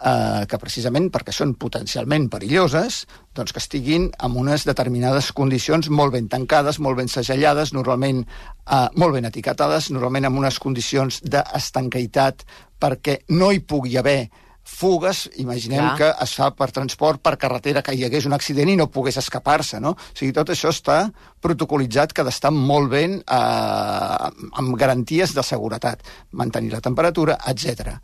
eh, 0.04 0.44
que 0.48 0.58
precisament 0.60 1.08
perquè 1.12 1.32
són 1.32 1.54
potencialment 1.60 2.28
perilloses, 2.32 3.04
doncs 3.36 3.54
que 3.54 3.62
estiguin 3.62 4.08
en 4.24 4.36
unes 4.36 4.66
determinades 4.68 5.30
condicions 5.36 5.88
molt 5.88 6.14
ben 6.16 6.28
tancades, 6.32 6.80
molt 6.82 7.00
ben 7.00 7.08
segellades, 7.12 7.72
normalment 7.76 8.24
eh, 8.26 8.88
molt 9.00 9.16
ben 9.16 9.28
etiquetades, 9.28 9.90
normalment 9.94 10.28
amb 10.28 10.42
unes 10.42 10.60
condicions 10.62 11.22
d'estanqueitat 11.24 12.44
perquè 12.80 13.22
no 13.32 13.52
hi 13.52 13.62
pugui 13.64 13.96
haver 13.96 14.26
fugues, 14.66 15.24
imaginem 15.38 15.78
Clar. 15.78 15.96
que 15.96 16.08
es 16.24 16.32
fa 16.34 16.50
per 16.58 16.66
transport 16.74 17.22
per 17.22 17.36
carretera, 17.38 17.82
que 17.86 17.94
hi 17.94 18.02
hagués 18.04 18.26
un 18.26 18.34
accident 18.34 18.68
i 18.72 18.76
no 18.76 18.88
pogués 18.90 19.16
escapar-se, 19.20 19.78
no? 19.80 19.92
O 19.94 20.16
sigui, 20.18 20.32
tot 20.34 20.50
això 20.52 20.72
està 20.74 20.98
protocolitzat 21.40 22.12
que 22.12 22.24
ha 22.24 22.26
d'estar 22.26 22.50
molt 22.52 22.90
ben 22.90 23.18
eh, 23.22 24.30
amb 24.58 24.76
garanties 24.76 25.34
de 25.36 25.44
seguretat, 25.46 26.02
mantenir 26.32 26.72
la 26.74 26.82
temperatura, 26.82 27.38
etc. 27.46 27.94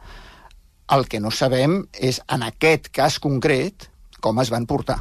El 0.94 1.08
que 1.08 1.20
no 1.20 1.30
sabem 1.34 1.80
és, 1.98 2.22
en 2.30 2.46
aquest 2.46 2.88
cas 2.94 3.18
concret, 3.18 3.88
com 4.22 4.38
es 4.40 4.50
van 4.54 4.66
portar. 4.70 5.00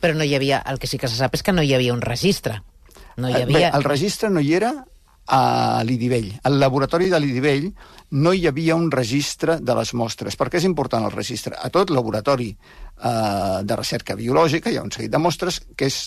Però 0.00 0.14
no 0.14 0.24
hi 0.24 0.34
havia... 0.36 0.62
El 0.70 0.78
que 0.78 0.86
sí 0.86 0.98
que 1.00 1.08
se 1.08 1.16
sap 1.18 1.34
és 1.34 1.42
que 1.42 1.52
no 1.56 1.62
hi 1.64 1.72
havia 1.74 1.94
un 1.94 2.02
registre. 2.04 2.60
No 3.16 3.30
hi 3.30 3.40
Eh, 3.40 3.42
havia... 3.46 3.70
Bé, 3.70 3.76
el 3.78 3.84
registre 3.84 4.30
no 4.30 4.40
hi 4.44 4.54
era 4.54 4.72
a 5.26 5.82
l'Idivell. 5.84 6.30
Al 6.46 6.58
laboratori 6.60 7.10
de 7.10 7.20
l'Idivell 7.20 7.68
no 8.10 8.32
hi 8.32 8.46
havia 8.46 8.76
un 8.78 8.90
registre 8.90 9.58
de 9.60 9.74
les 9.74 9.92
mostres. 9.98 10.38
Per 10.38 10.48
què 10.50 10.60
és 10.60 10.68
important 10.68 11.04
el 11.06 11.14
registre? 11.14 11.56
A 11.58 11.70
tot 11.74 11.90
laboratori 11.90 12.52
eh, 12.52 13.60
de 13.62 13.76
recerca 13.76 14.16
biològica 14.18 14.70
hi 14.70 14.78
ha 14.78 14.86
un 14.86 14.92
seguit 14.94 15.10
de 15.10 15.22
mostres 15.22 15.58
que 15.74 15.90
és 15.90 15.98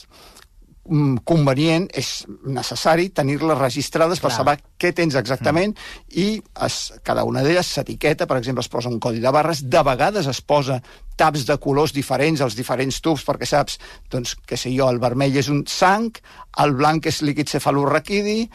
mm, 0.88 1.25
convenient, 1.27 1.89
és 1.91 2.23
necessari 2.47 3.09
tenir-les 3.11 3.59
registrades 3.59 4.23
per 4.23 4.29
Clar. 4.29 4.38
saber 4.38 4.55
què 4.79 4.93
tens 4.95 5.19
exactament 5.19 5.75
i 6.15 6.29
es, 6.65 6.79
cada 7.03 7.27
una 7.27 7.43
d'elles 7.43 7.67
s'etiqueta, 7.75 8.29
per 8.29 8.39
exemple, 8.39 8.63
es 8.63 8.71
posa 8.71 8.89
un 8.89 8.99
codi 9.03 9.19
de 9.19 9.35
barres, 9.35 9.65
de 9.67 9.83
vegades 9.83 10.31
es 10.31 10.39
posa 10.39 10.79
taps 11.19 11.43
de 11.45 11.59
colors 11.59 11.91
diferents 11.91 12.39
als 12.39 12.55
diferents 12.55 13.01
tubs, 13.03 13.27
perquè 13.27 13.47
saps, 13.49 13.75
doncs, 14.07 14.38
què 14.47 14.55
sé 14.55 14.71
jo, 14.71 14.88
el 14.88 15.03
vermell 15.03 15.35
és 15.35 15.51
un 15.51 15.65
sang, 15.67 16.13
el 16.63 16.77
blanc 16.79 17.11
és 17.11 17.19
líquid 17.27 17.51
cefalorraquidi, 17.51 18.45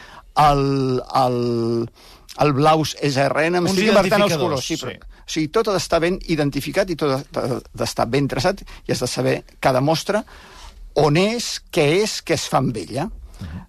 el, 0.43 1.01
el, 1.23 1.37
el 2.43 2.53
blau 2.53 2.83
és 2.83 3.17
Uns 3.17 3.59
m'estic 3.59 3.91
invertant 3.91 4.25
els 4.27 4.37
colors. 4.37 4.65
Sí, 4.65 4.77
sí. 4.77 4.85
però, 4.85 5.13
o 5.25 5.31
sigui, 5.31 5.49
tot 5.49 5.69
ha 5.69 5.75
d'estar 5.75 6.01
ben 6.03 6.19
identificat 6.29 6.91
i 6.91 6.97
tot 6.99 7.15
ha 7.15 7.45
d'estar 7.73 8.05
ben 8.11 8.27
traçat 8.29 8.61
i 8.85 8.93
has 8.93 9.01
de 9.01 9.09
saber 9.09 9.37
cada 9.59 9.81
mostra 9.81 10.23
on 11.01 11.17
és, 11.19 11.59
què 11.73 11.85
és, 12.03 12.19
què 12.23 12.37
es 12.37 12.47
fa 12.51 12.61
amb 12.63 12.77
ella. 12.79 13.09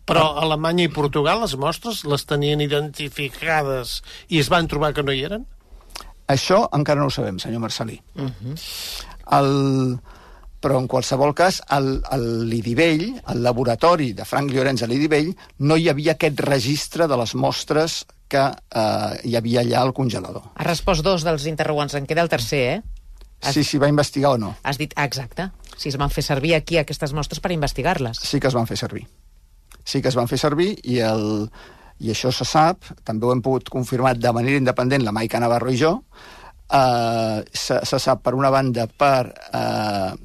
Però 0.07 0.23
a 0.29 0.45
Alemanya 0.45 0.85
i 0.87 0.93
Portugal 0.95 1.41
les 1.43 1.57
mostres 1.59 2.05
les 2.07 2.25
tenien 2.29 2.61
identificades 2.63 4.01
i 4.31 4.39
es 4.39 4.51
van 4.53 4.69
trobar 4.71 4.93
que 4.95 5.03
no 5.03 5.15
hi 5.15 5.25
eren? 5.27 5.47
Això 6.31 6.65
encara 6.75 7.01
no 7.01 7.09
ho 7.11 7.15
sabem, 7.15 7.41
senyor 7.43 7.63
Marcelí. 7.63 8.01
Uh 8.15 8.31
-huh. 8.31 8.55
El... 9.39 9.99
Però, 10.67 10.81
en 10.83 10.89
qualsevol 10.91 11.31
cas, 11.31 11.61
al, 11.71 12.01
a 12.11 12.17
l'Idivell, 12.19 13.21
al 13.31 13.39
laboratori 13.45 14.09
de 14.19 14.25
Frank 14.27 14.51
Llorenç 14.51 14.83
a 14.83 14.89
l'Idivell, 14.91 15.29
no 15.63 15.77
hi 15.79 15.87
havia 15.93 16.17
aquest 16.17 16.43
registre 16.43 17.07
de 17.07 17.19
les 17.21 17.37
mostres 17.39 18.01
que 18.27 18.43
eh, 18.51 19.13
hi 19.31 19.37
havia 19.39 19.63
allà 19.63 19.85
al 19.85 19.95
congelador. 19.95 20.49
Ha 20.59 20.67
respost 20.67 21.07
dos 21.07 21.23
dels 21.23 21.47
interrogants. 21.47 21.95
En 21.95 22.11
queda 22.11 22.27
el 22.27 22.33
tercer, 22.33 22.65
eh? 22.73 22.83
Si 23.53 23.63
s'hi 23.63 23.79
va 23.79 23.93
investigar 23.93 24.35
o 24.35 24.43
no. 24.43 24.53
Has 24.67 24.83
dit, 24.83 24.91
ah, 24.99 25.07
exacte. 25.07 25.53
Si 25.79 25.93
es 25.93 26.01
van 26.03 26.11
fer 26.11 26.27
servir 26.27 26.57
aquí 26.59 26.83
aquestes 26.83 27.15
mostres 27.15 27.39
per 27.39 27.55
investigar-les. 27.55 28.19
Sí 28.27 28.43
que 28.43 28.51
es 28.51 28.59
van 28.59 28.67
fer 28.67 28.83
servir. 28.83 29.07
Sí 29.87 30.03
que 30.03 30.11
es 30.11 30.19
van 30.19 30.27
fer 30.27 30.43
servir 30.43 30.73
i, 30.83 30.99
el, 30.99 31.45
i 32.03 32.11
això 32.11 32.35
se 32.35 32.49
sap, 32.49 32.91
també 33.07 33.29
ho 33.29 33.37
hem 33.37 33.45
pogut 33.45 33.71
confirmar 33.71 34.17
de 34.19 34.35
manera 34.35 34.59
independent 34.59 35.07
la 35.07 35.15
Maica 35.15 35.39
Navarro 35.39 35.71
i 35.71 35.79
jo, 35.79 36.01
eh, 36.75 37.45
se, 37.53 37.85
se 37.87 38.03
sap 38.03 38.27
per 38.27 38.35
una 38.35 38.51
banda 38.51 38.91
per 38.91 39.29
eh, 39.31 40.17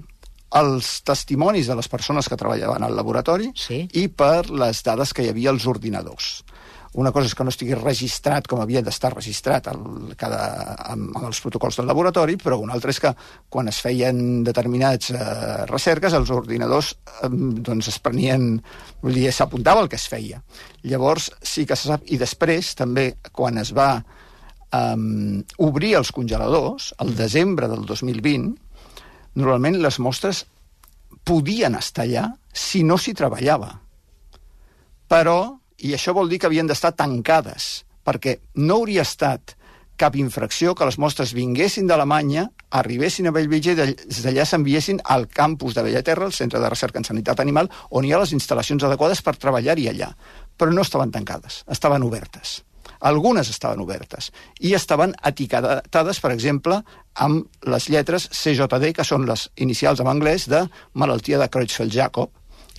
els 0.59 0.97
testimonis 1.07 1.69
de 1.71 1.77
les 1.79 1.87
persones 1.87 2.27
que 2.27 2.37
treballaven 2.39 2.83
al 2.83 2.95
laboratori 2.97 3.51
sí. 3.55 3.85
i 3.95 4.07
per 4.07 4.49
les 4.49 4.83
dades 4.83 5.13
que 5.13 5.23
hi 5.23 5.31
havia 5.31 5.53
als 5.53 5.67
ordinadors. 5.69 6.41
Una 6.99 7.13
cosa 7.15 7.29
és 7.29 7.33
que 7.39 7.45
no 7.47 7.51
estigui 7.53 7.75
registrat 7.77 8.49
com 8.51 8.59
havia 8.59 8.81
d'estar 8.83 9.13
registrat 9.13 9.69
el, 9.71 9.83
cada, 10.19 10.41
amb, 10.91 11.13
amb 11.15 11.29
els 11.29 11.39
protocols 11.39 11.77
del 11.79 11.87
laboratori, 11.87 12.35
però 12.35 12.57
una 12.59 12.75
altra 12.75 12.91
és 12.91 12.99
que 12.99 13.13
quan 13.47 13.71
es 13.71 13.79
feien 13.79 14.41
determinats 14.43 15.13
eh, 15.15 15.21
recerques, 15.69 16.11
els 16.17 16.33
ordinadors 16.35 16.91
eh, 17.21 17.29
doncs 17.31 17.87
es 17.93 17.99
prenien, 18.03 18.57
vull 18.99 19.15
dir, 19.15 19.29
s'apuntava 19.31 19.85
el 19.85 19.87
que 19.87 19.95
es 19.95 20.09
feia. 20.11 20.41
Llavors 20.83 21.29
sí 21.39 21.63
que 21.69 21.79
se 21.79 21.93
sap, 21.93 22.03
i 22.11 22.19
després 22.19 22.73
també 22.75 23.13
quan 23.31 23.61
es 23.63 23.71
va 23.77 23.93
um, 24.75 25.39
obrir 25.63 25.95
els 26.01 26.11
congeladors, 26.11 26.91
el 26.99 27.15
desembre 27.15 27.71
del 27.71 27.87
2020, 27.87 28.51
normalment 29.35 29.79
les 29.81 29.99
mostres 29.99 30.45
podien 31.27 31.75
estar 31.77 32.05
allà 32.07 32.27
si 32.53 32.83
no 32.83 32.97
s'hi 32.97 33.13
treballava. 33.17 33.71
Però, 35.11 35.57
i 35.83 35.93
això 35.95 36.13
vol 36.15 36.29
dir 36.31 36.39
que 36.39 36.47
havien 36.49 36.67
d'estar 36.67 36.93
tancades, 36.95 37.83
perquè 38.05 38.37
no 38.55 38.81
hauria 38.81 39.05
estat 39.05 39.55
cap 40.01 40.15
infracció 40.17 40.73
que 40.73 40.87
les 40.87 40.97
mostres 40.97 41.35
vinguessin 41.37 41.85
d'Alemanya, 41.85 42.47
arribessin 42.79 43.29
a 43.29 43.33
Bellvitge 43.35 43.75
i 43.75 43.77
des 43.77 44.23
d'allà 44.23 44.47
s'enviessin 44.49 45.01
al 45.03 45.27
campus 45.29 45.75
de 45.77 45.83
Bellaterra, 45.85 46.25
el 46.25 46.33
Centre 46.33 46.59
de 46.63 46.71
Recerca 46.73 46.97
en 46.97 47.05
Sanitat 47.05 47.43
Animal, 47.43 47.69
on 47.91 48.07
hi 48.07 48.13
ha 48.13 48.23
les 48.23 48.33
instal·lacions 48.33 48.87
adequades 48.87 49.21
per 49.21 49.37
treballar-hi 49.37 49.91
allà. 49.91 50.09
Però 50.57 50.73
no 50.73 50.81
estaven 50.81 51.13
tancades, 51.13 51.61
estaven 51.69 52.07
obertes. 52.07 52.61
Algunes 53.01 53.49
estaven 53.49 53.81
obertes 53.81 54.29
i 54.61 54.75
estaven 54.77 55.15
etiquetades, 55.25 56.19
per 56.21 56.31
exemple, 56.35 56.81
amb 57.15 57.47
les 57.65 57.89
lletres 57.89 58.27
CJD, 58.29 58.91
que 58.93 59.05
són 59.07 59.25
les 59.29 59.47
inicials 59.57 60.03
en 60.03 60.11
anglès 60.11 60.47
de 60.51 60.67
malaltia 60.93 61.39
de 61.41 61.49
Creutzfeldt-Jakob, 61.49 62.29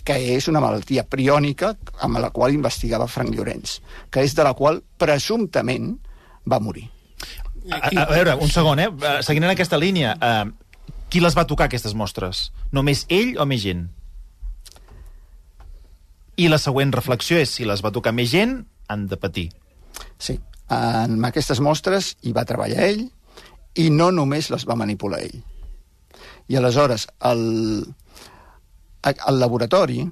que 0.05 0.17
és 0.35 0.49
una 0.51 0.63
malaltia 0.63 1.05
priònica 1.07 1.75
amb 2.03 2.19
la 2.23 2.31
qual 2.35 2.55
investigava 2.55 3.11
Frank 3.11 3.35
Llorenç, 3.35 3.79
que 4.11 4.23
és 4.27 4.35
de 4.35 4.47
la 4.47 4.55
qual 4.59 4.83
presumptament 4.99 5.95
va 6.47 6.59
morir. 6.63 6.89
A, 7.71 7.79
a, 7.79 7.91
a 8.03 8.07
veure, 8.11 8.35
un 8.43 8.51
segon, 8.51 8.83
eh? 8.83 8.89
Eh, 8.91 9.17
Seguint 9.23 9.47
en 9.47 9.53
aquesta 9.53 9.79
línia, 9.79 10.17
eh, 10.19 10.95
qui 11.13 11.23
les 11.23 11.37
va 11.39 11.47
tocar, 11.47 11.69
aquestes 11.71 11.95
mostres? 11.95 12.49
Només 12.75 13.07
ell 13.13 13.37
o 13.39 13.47
més 13.47 13.63
gent? 13.63 13.87
I 16.41 16.49
la 16.49 16.59
següent 16.59 16.95
reflexió 16.95 17.39
és, 17.39 17.53
si 17.53 17.67
les 17.69 17.83
va 17.85 17.93
tocar 17.95 18.15
més 18.17 18.33
gent, 18.33 18.63
han 18.91 19.07
de 19.11 19.19
patir. 19.21 19.51
Sí, 20.19 20.39
en 20.73 21.25
aquestes 21.29 21.61
mostres 21.61 22.15
hi 22.23 22.33
va 22.37 22.47
treballar 22.49 22.89
ell 22.89 23.05
i 23.83 23.89
no 23.91 24.11
només 24.13 24.51
les 24.53 24.67
va 24.69 24.79
manipular 24.79 25.23
ell. 25.25 25.39
I 26.49 26.59
aleshores, 26.59 27.07
el, 27.29 27.45
el 29.13 29.39
laboratori 29.41 30.03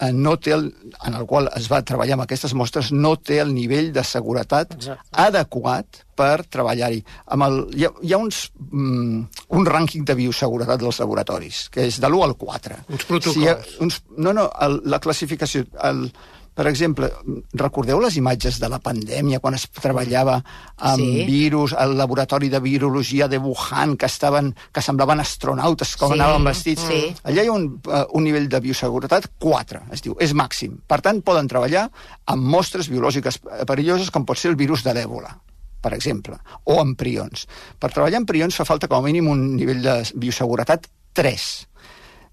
eh, 0.00 0.12
no 0.12 0.36
té 0.40 0.52
el, 0.56 0.66
en 1.06 1.16
el 1.16 1.26
qual 1.28 1.48
es 1.56 1.68
va 1.70 1.82
treballar 1.86 2.18
amb 2.18 2.24
aquestes 2.26 2.54
mostres 2.56 2.90
no 2.92 3.14
té 3.16 3.40
el 3.42 3.52
nivell 3.54 3.92
de 3.94 4.04
seguretat 4.04 4.74
Exacte. 4.76 5.08
adequat 5.24 6.02
per 6.20 6.44
treballar-hi. 6.52 7.00
Hi, 7.00 7.84
ha, 7.86 7.92
hi 8.02 8.12
ha 8.12 8.18
uns, 8.20 8.42
mm, 8.66 9.46
un 9.56 9.70
rànquing 9.70 10.04
de 10.08 10.16
bioseguretat 10.18 10.82
dels 10.82 11.00
laboratoris, 11.00 11.68
que 11.72 11.86
és 11.88 12.00
de 12.00 12.10
l'1 12.10 12.26
al 12.26 12.36
4. 12.40 12.82
Uns 12.88 13.08
protocols. 13.08 13.38
Si 13.38 13.48
ha, 13.48 13.56
uns, 13.80 14.02
no, 14.18 14.34
no, 14.36 14.50
el, 14.66 14.82
la 14.84 15.00
classificació... 15.00 15.64
El, 15.84 16.10
per 16.54 16.66
exemple, 16.66 17.10
recordeu 17.52 18.00
les 18.00 18.16
imatges 18.16 18.58
de 18.60 18.68
la 18.68 18.80
pandèmia, 18.82 19.40
quan 19.40 19.54
es 19.54 19.66
treballava 19.70 20.42
amb 20.76 21.00
Sí. 21.00 21.24
virus, 21.24 21.72
al 21.72 21.96
laboratori 21.96 22.48
de 22.48 22.60
virologia 22.60 23.28
de 23.28 23.38
Wuhan, 23.38 23.96
que 23.96 24.06
estaven 24.06 24.54
que 24.72 24.82
semblaven 24.82 25.20
astronautes, 25.20 25.96
com 25.96 26.12
Sí. 26.12 26.20
anaven 26.20 26.44
vestits? 26.44 26.82
Sí. 26.82 27.14
Allà 27.24 27.44
hi 27.44 27.48
ha 27.48 27.52
un, 27.52 27.80
uh, 27.86 28.04
un 28.12 28.24
nivell 28.24 28.48
de 28.48 28.60
bioseguretat 28.60 29.30
4, 29.38 29.82
es 29.92 30.02
diu, 30.02 30.16
és 30.20 30.34
màxim. 30.34 30.80
Per 30.86 31.00
tant, 31.00 31.22
poden 31.22 31.48
treballar 31.48 31.90
amb 32.26 32.42
mostres 32.42 32.88
biològiques 32.90 33.36
eh, 33.36 33.64
perilloses, 33.64 34.10
com 34.10 34.24
pot 34.24 34.36
ser 34.36 34.50
el 34.50 34.56
virus 34.56 34.82
de 34.82 34.94
l'èbola 34.94 35.38
per 35.80 35.94
exemple, 35.94 36.36
o 36.64 36.78
amb 36.78 36.96
prions. 36.98 37.46
Per 37.78 37.90
treballar 37.90 38.18
amb 38.18 38.28
prions 38.28 38.54
fa 38.54 38.66
falta 38.66 38.86
com 38.86 38.98
a 38.98 39.06
mínim 39.06 39.28
un 39.28 39.56
nivell 39.56 39.80
de 39.80 40.02
bioseguretat 40.14 40.86
3. 41.14 41.68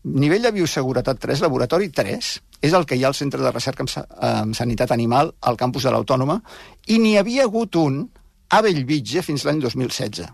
Nivell 0.07 0.45
de 0.47 0.53
bioseguretat 0.55 1.19
3, 1.19 1.41
laboratori 1.43 1.89
3, 1.91 2.31
és 2.63 2.73
el 2.73 2.85
que 2.87 2.95
hi 2.95 3.03
ha 3.03 3.11
al 3.11 3.17
Centre 3.17 3.41
de 3.43 3.51
Recerca 3.51 3.83
en, 3.83 3.91
Sa- 3.91 4.07
en 4.23 4.53
Sanitat 4.55 4.93
Animal 4.95 5.33
al 5.41 5.59
campus 5.59 5.83
de 5.83 5.91
l'Autònoma, 5.91 6.39
i 6.87 6.99
n'hi 7.03 7.17
havia 7.19 7.47
hagut 7.47 7.75
un 7.81 8.05
a 8.49 8.61
Bellvitge 8.63 9.23
fins 9.25 9.43
l'any 9.43 9.59
2016. 9.63 10.27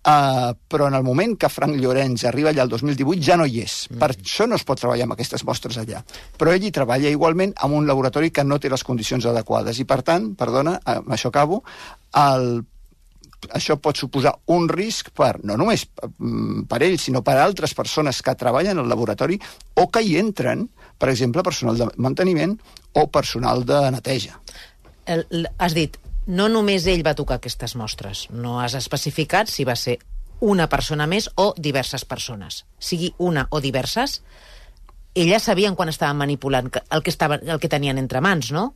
Uh, 0.00 0.54
però 0.64 0.86
en 0.88 0.94
el 0.96 1.02
moment 1.04 1.34
que 1.36 1.50
Frank 1.52 1.76
Llorenç 1.76 2.22
arriba 2.24 2.48
allà 2.54 2.64
el 2.64 2.70
2018 2.72 3.20
ja 3.20 3.36
no 3.36 3.44
hi 3.44 3.60
és. 3.60 3.74
Mm. 3.90 3.98
Per 4.00 4.08
això 4.14 4.46
no 4.48 4.56
es 4.56 4.64
pot 4.64 4.80
treballar 4.80 5.04
amb 5.04 5.12
aquestes 5.12 5.44
mostres 5.44 5.76
allà. 5.76 6.00
Però 6.40 6.54
ell 6.54 6.64
hi 6.64 6.72
treballa 6.72 7.12
igualment 7.12 7.52
amb 7.60 7.76
un 7.76 7.86
laboratori 7.86 8.32
que 8.32 8.44
no 8.44 8.58
té 8.58 8.72
les 8.72 8.84
condicions 8.84 9.28
adequades. 9.28 9.78
I 9.78 9.84
per 9.84 10.00
tant, 10.02 10.32
perdona, 10.40 10.78
eh, 10.80 10.96
amb 11.02 11.12
això 11.12 11.28
acabo, 11.28 11.60
el 12.16 12.64
això 13.56 13.76
pot 13.80 13.96
suposar 13.96 14.34
un 14.52 14.68
risc 14.68 15.10
per, 15.16 15.38
no 15.44 15.56
només 15.60 15.86
mm, 16.18 16.66
per 16.70 16.82
ell, 16.86 16.98
sinó 17.00 17.22
per 17.26 17.38
altres 17.40 17.74
persones 17.74 18.20
que 18.22 18.36
treballen 18.38 18.78
al 18.78 18.88
laboratori 18.90 19.38
o 19.80 19.88
que 19.90 20.02
hi 20.04 20.16
entren, 20.20 20.68
per 20.98 21.10
exemple, 21.12 21.44
personal 21.46 21.78
de 21.80 21.88
manteniment 21.96 22.56
o 22.92 23.06
personal 23.10 23.64
de 23.64 23.80
neteja. 23.94 24.40
El, 25.06 25.26
has 25.58 25.74
dit, 25.74 25.96
no 26.30 26.48
només 26.52 26.86
ell 26.86 27.04
va 27.06 27.16
tocar 27.18 27.40
aquestes 27.40 27.74
mostres. 27.76 28.28
No 28.30 28.60
has 28.60 28.76
especificat 28.78 29.50
si 29.50 29.64
va 29.64 29.76
ser 29.76 29.98
una 30.40 30.68
persona 30.72 31.06
més 31.06 31.28
o 31.36 31.52
diverses 31.56 32.04
persones. 32.08 32.64
Sigui 32.78 33.12
una 33.18 33.46
o 33.50 33.60
diverses, 33.60 34.20
elles 35.14 35.42
sabien 35.42 35.74
quan 35.76 35.90
estaven 35.90 36.20
manipulant 36.20 36.70
el 36.70 37.02
que, 37.02 37.10
estava, 37.10 37.40
el 37.42 37.60
que 37.60 37.68
tenien 37.68 37.98
entre 37.98 38.22
mans, 38.24 38.52
no? 38.52 38.70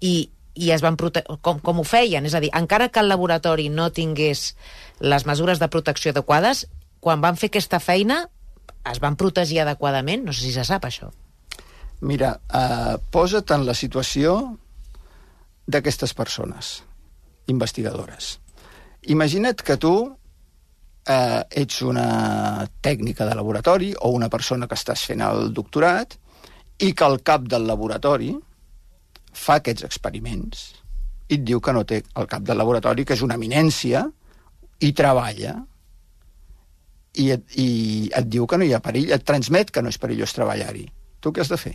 I, 0.00 0.30
i 0.56 0.72
es 0.74 0.82
van 0.84 0.96
prote 0.96 1.22
com, 1.44 1.60
com 1.60 1.80
ho 1.80 1.84
feien, 1.84 2.26
és 2.26 2.34
a 2.34 2.40
dir, 2.42 2.50
encara 2.56 2.88
que 2.88 3.02
el 3.02 3.10
laboratori 3.12 3.68
no 3.68 3.90
tingués 3.92 4.54
les 5.00 5.26
mesures 5.28 5.60
de 5.60 5.68
protecció 5.72 6.14
adequades, 6.14 6.66
quan 7.00 7.22
van 7.22 7.36
fer 7.36 7.52
aquesta 7.52 7.80
feina 7.80 8.24
es 8.90 9.00
van 9.02 9.16
protegir 9.20 9.60
adequadament? 9.62 10.24
No 10.26 10.34
sé 10.34 10.46
si 10.46 10.52
se 10.54 10.64
sap, 10.64 10.86
això. 10.88 11.10
Mira, 12.00 12.36
eh, 12.52 12.96
posa't 13.10 13.54
en 13.54 13.66
la 13.66 13.74
situació 13.74 14.36
d'aquestes 15.66 16.14
persones, 16.14 16.82
investigadores. 17.46 18.38
Imagina't 19.02 19.62
que 19.62 19.76
tu 19.76 19.94
eh, 21.06 21.42
ets 21.50 21.82
una 21.82 22.66
tècnica 22.82 23.26
de 23.26 23.34
laboratori 23.34 23.94
o 24.00 24.10
una 24.10 24.28
persona 24.28 24.66
que 24.66 24.78
estàs 24.78 25.06
fent 25.08 25.22
el 25.24 25.52
doctorat 25.54 26.18
i 26.78 26.92
que 26.92 27.06
el 27.06 27.22
cap 27.22 27.46
del 27.48 27.66
laboratori 27.66 28.34
fa 29.36 29.60
aquests 29.60 29.86
experiments 29.86 30.66
i 31.28 31.38
et 31.38 31.46
diu 31.46 31.60
que 31.62 31.74
no 31.74 31.84
té 31.88 32.02
el 32.20 32.28
cap 32.30 32.44
del 32.46 32.58
laboratori, 32.60 33.04
que 33.04 33.16
és 33.16 33.22
una 33.26 33.34
eminència, 33.38 34.04
i 34.86 34.92
treballa, 34.94 35.56
i 37.16 37.30
et, 37.34 37.56
i 37.58 37.68
et 38.14 38.28
diu 38.30 38.46
que 38.46 38.58
no 38.60 38.66
hi 38.66 38.74
ha 38.76 38.82
perill, 38.84 39.10
et 39.16 39.24
transmet 39.26 39.72
que 39.74 39.82
no 39.82 39.90
és 39.90 39.98
perillós 39.98 40.36
treballar-hi. 40.36 40.86
Tu 41.20 41.32
què 41.32 41.42
has 41.42 41.50
de 41.50 41.58
fer? 41.58 41.74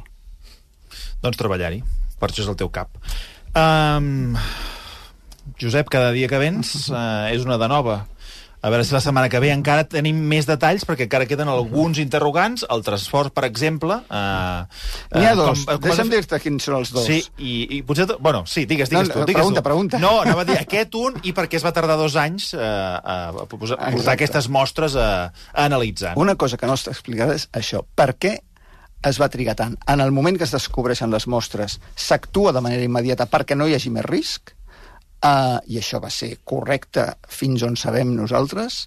Doncs 1.24 1.40
treballar-hi. 1.40 1.82
Per 2.22 2.30
això 2.30 2.46
és 2.46 2.52
el 2.52 2.58
teu 2.60 2.70
cap. 2.72 2.96
Um, 3.58 4.38
Josep, 5.60 5.90
cada 5.92 6.14
dia 6.16 6.30
que 6.32 6.40
vens 6.40 6.76
uh, 6.94 7.28
és 7.36 7.44
una 7.48 7.60
de 7.60 7.68
nova. 7.72 8.04
A 8.62 8.70
veure 8.70 8.84
si 8.86 8.94
la 8.94 9.00
setmana 9.02 9.30
que 9.32 9.40
ve 9.42 9.50
encara 9.50 9.88
tenim 9.90 10.20
més 10.30 10.46
detalls, 10.46 10.84
perquè 10.86 11.08
encara 11.08 11.26
queden 11.26 11.50
alguns 11.50 11.98
interrogants. 11.98 12.62
El 12.70 12.84
transport, 12.86 13.34
per 13.34 13.48
exemple... 13.48 13.96
Uh, 14.06 14.68
N'hi 15.18 15.26
ha 15.26 15.34
dos. 15.40 15.64
Deixa'm 15.82 16.12
dir-te 16.14 16.38
quins 16.44 16.68
són 16.70 16.78
els 16.78 16.92
dos. 16.94 17.08
Sí, 17.10 17.24
i, 17.42 17.56
i 17.78 17.82
potser... 17.88 18.06
Bueno, 18.22 18.44
sí, 18.46 18.68
digues, 18.70 18.92
digues 18.94 19.10
No, 19.10 19.16
tu. 19.16 19.26
Digues 19.26 19.40
pregunta, 19.42 19.64
tu. 19.64 19.66
pregunta. 19.66 20.02
No, 20.04 20.14
anava 20.22 20.46
a 20.46 20.50
dir 20.52 20.60
aquest 20.62 20.94
un 21.00 21.18
i 21.26 21.34
per 21.34 21.48
què 21.50 21.58
es 21.58 21.66
va 21.66 21.74
tardar 21.74 21.98
dos 21.98 22.14
anys 22.22 22.52
uh, 22.54 22.62
a 22.62 23.48
posar, 23.50 23.80
portar 23.80 23.92
Exacte. 23.96 24.14
aquestes 24.20 24.52
mostres 24.54 24.96
a, 24.96 25.10
a 25.34 25.66
analitzar. 25.66 26.14
Una 26.22 26.38
cosa 26.38 26.62
que 26.62 26.70
no 26.70 26.78
està 26.78 26.94
explicada 26.94 27.34
és 27.42 27.50
això. 27.58 27.82
Per 27.98 28.12
què 28.22 28.38
es 29.10 29.18
va 29.18 29.32
trigar 29.34 29.56
tant? 29.58 29.74
En 29.90 30.06
el 30.06 30.12
moment 30.14 30.38
que 30.38 30.46
es 30.46 30.54
descobreixen 30.54 31.10
les 31.10 31.26
mostres, 31.26 31.80
s'actua 31.98 32.54
de 32.54 32.62
manera 32.62 32.86
immediata 32.86 33.26
perquè 33.26 33.58
no 33.58 33.66
hi 33.66 33.74
hagi 33.74 33.90
més 33.90 34.06
risc, 34.06 34.54
uh, 35.26 35.60
i 35.68 35.80
això 35.82 36.02
va 36.04 36.12
ser 36.14 36.38
correcte 36.48 37.08
fins 37.30 37.64
on 37.68 37.78
sabem 37.80 38.14
nosaltres, 38.16 38.86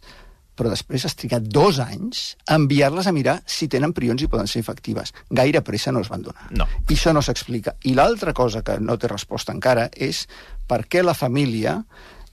però 0.54 0.70
després 0.70 1.04
has 1.06 1.16
trigat 1.18 1.46
dos 1.50 1.80
anys 1.82 2.34
a 2.46 2.56
enviar-les 2.58 3.08
a 3.10 3.12
mirar 3.14 3.40
si 3.46 3.66
tenen 3.70 3.94
prions 3.94 4.22
i 4.22 4.30
poden 4.30 4.50
ser 4.50 4.62
efectives. 4.62 5.12
Gaire 5.30 5.64
pressa 5.66 5.92
no 5.92 6.02
es 6.04 6.10
van 6.12 6.22
donar. 6.22 6.50
No. 6.54 6.68
I 6.88 6.94
això 6.94 7.14
no 7.14 7.22
s'explica. 7.26 7.74
I 7.90 7.94
l'altra 7.98 8.32
cosa 8.32 8.62
que 8.62 8.78
no 8.78 8.96
té 8.98 9.10
resposta 9.10 9.54
encara 9.54 9.88
és 9.90 10.24
per 10.70 10.84
què 10.86 11.02
la 11.02 11.16
família 11.18 11.80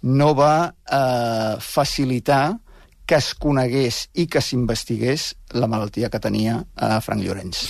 no 0.03 0.33
va 0.37 0.53
eh, 0.69 1.55
facilitar 1.61 2.45
que 3.05 3.17
es 3.17 3.33
conegués 3.35 4.05
i 4.21 4.27
que 4.29 4.41
s'investigués 4.41 5.31
la 5.57 5.67
malaltia 5.67 6.09
que 6.13 6.21
tenia 6.21 6.61
eh, 6.61 6.97
Frank 7.01 7.25
Llorenç. 7.25 7.65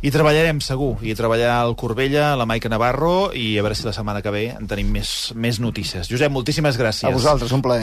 I 0.00 0.08
treballarem, 0.08 0.62
segur. 0.64 0.94
I 1.04 1.12
treballar 1.12 1.50
al 1.58 1.74
Corbella, 1.76 2.30
la 2.40 2.46
Maica 2.48 2.70
Navarro, 2.72 3.34
i 3.36 3.58
a 3.60 3.64
veure 3.64 3.76
si 3.76 3.84
la 3.84 3.92
setmana 3.92 4.22
que 4.24 4.32
ve 4.32 4.46
en 4.54 4.64
tenim 4.68 4.88
més, 4.94 5.10
més 5.36 5.58
notícies. 5.60 6.08
Josep, 6.08 6.32
moltíssimes 6.32 6.78
gràcies. 6.80 7.04
A 7.04 7.12
vosaltres, 7.12 7.52
un 7.52 7.60
plaer. 7.60 7.78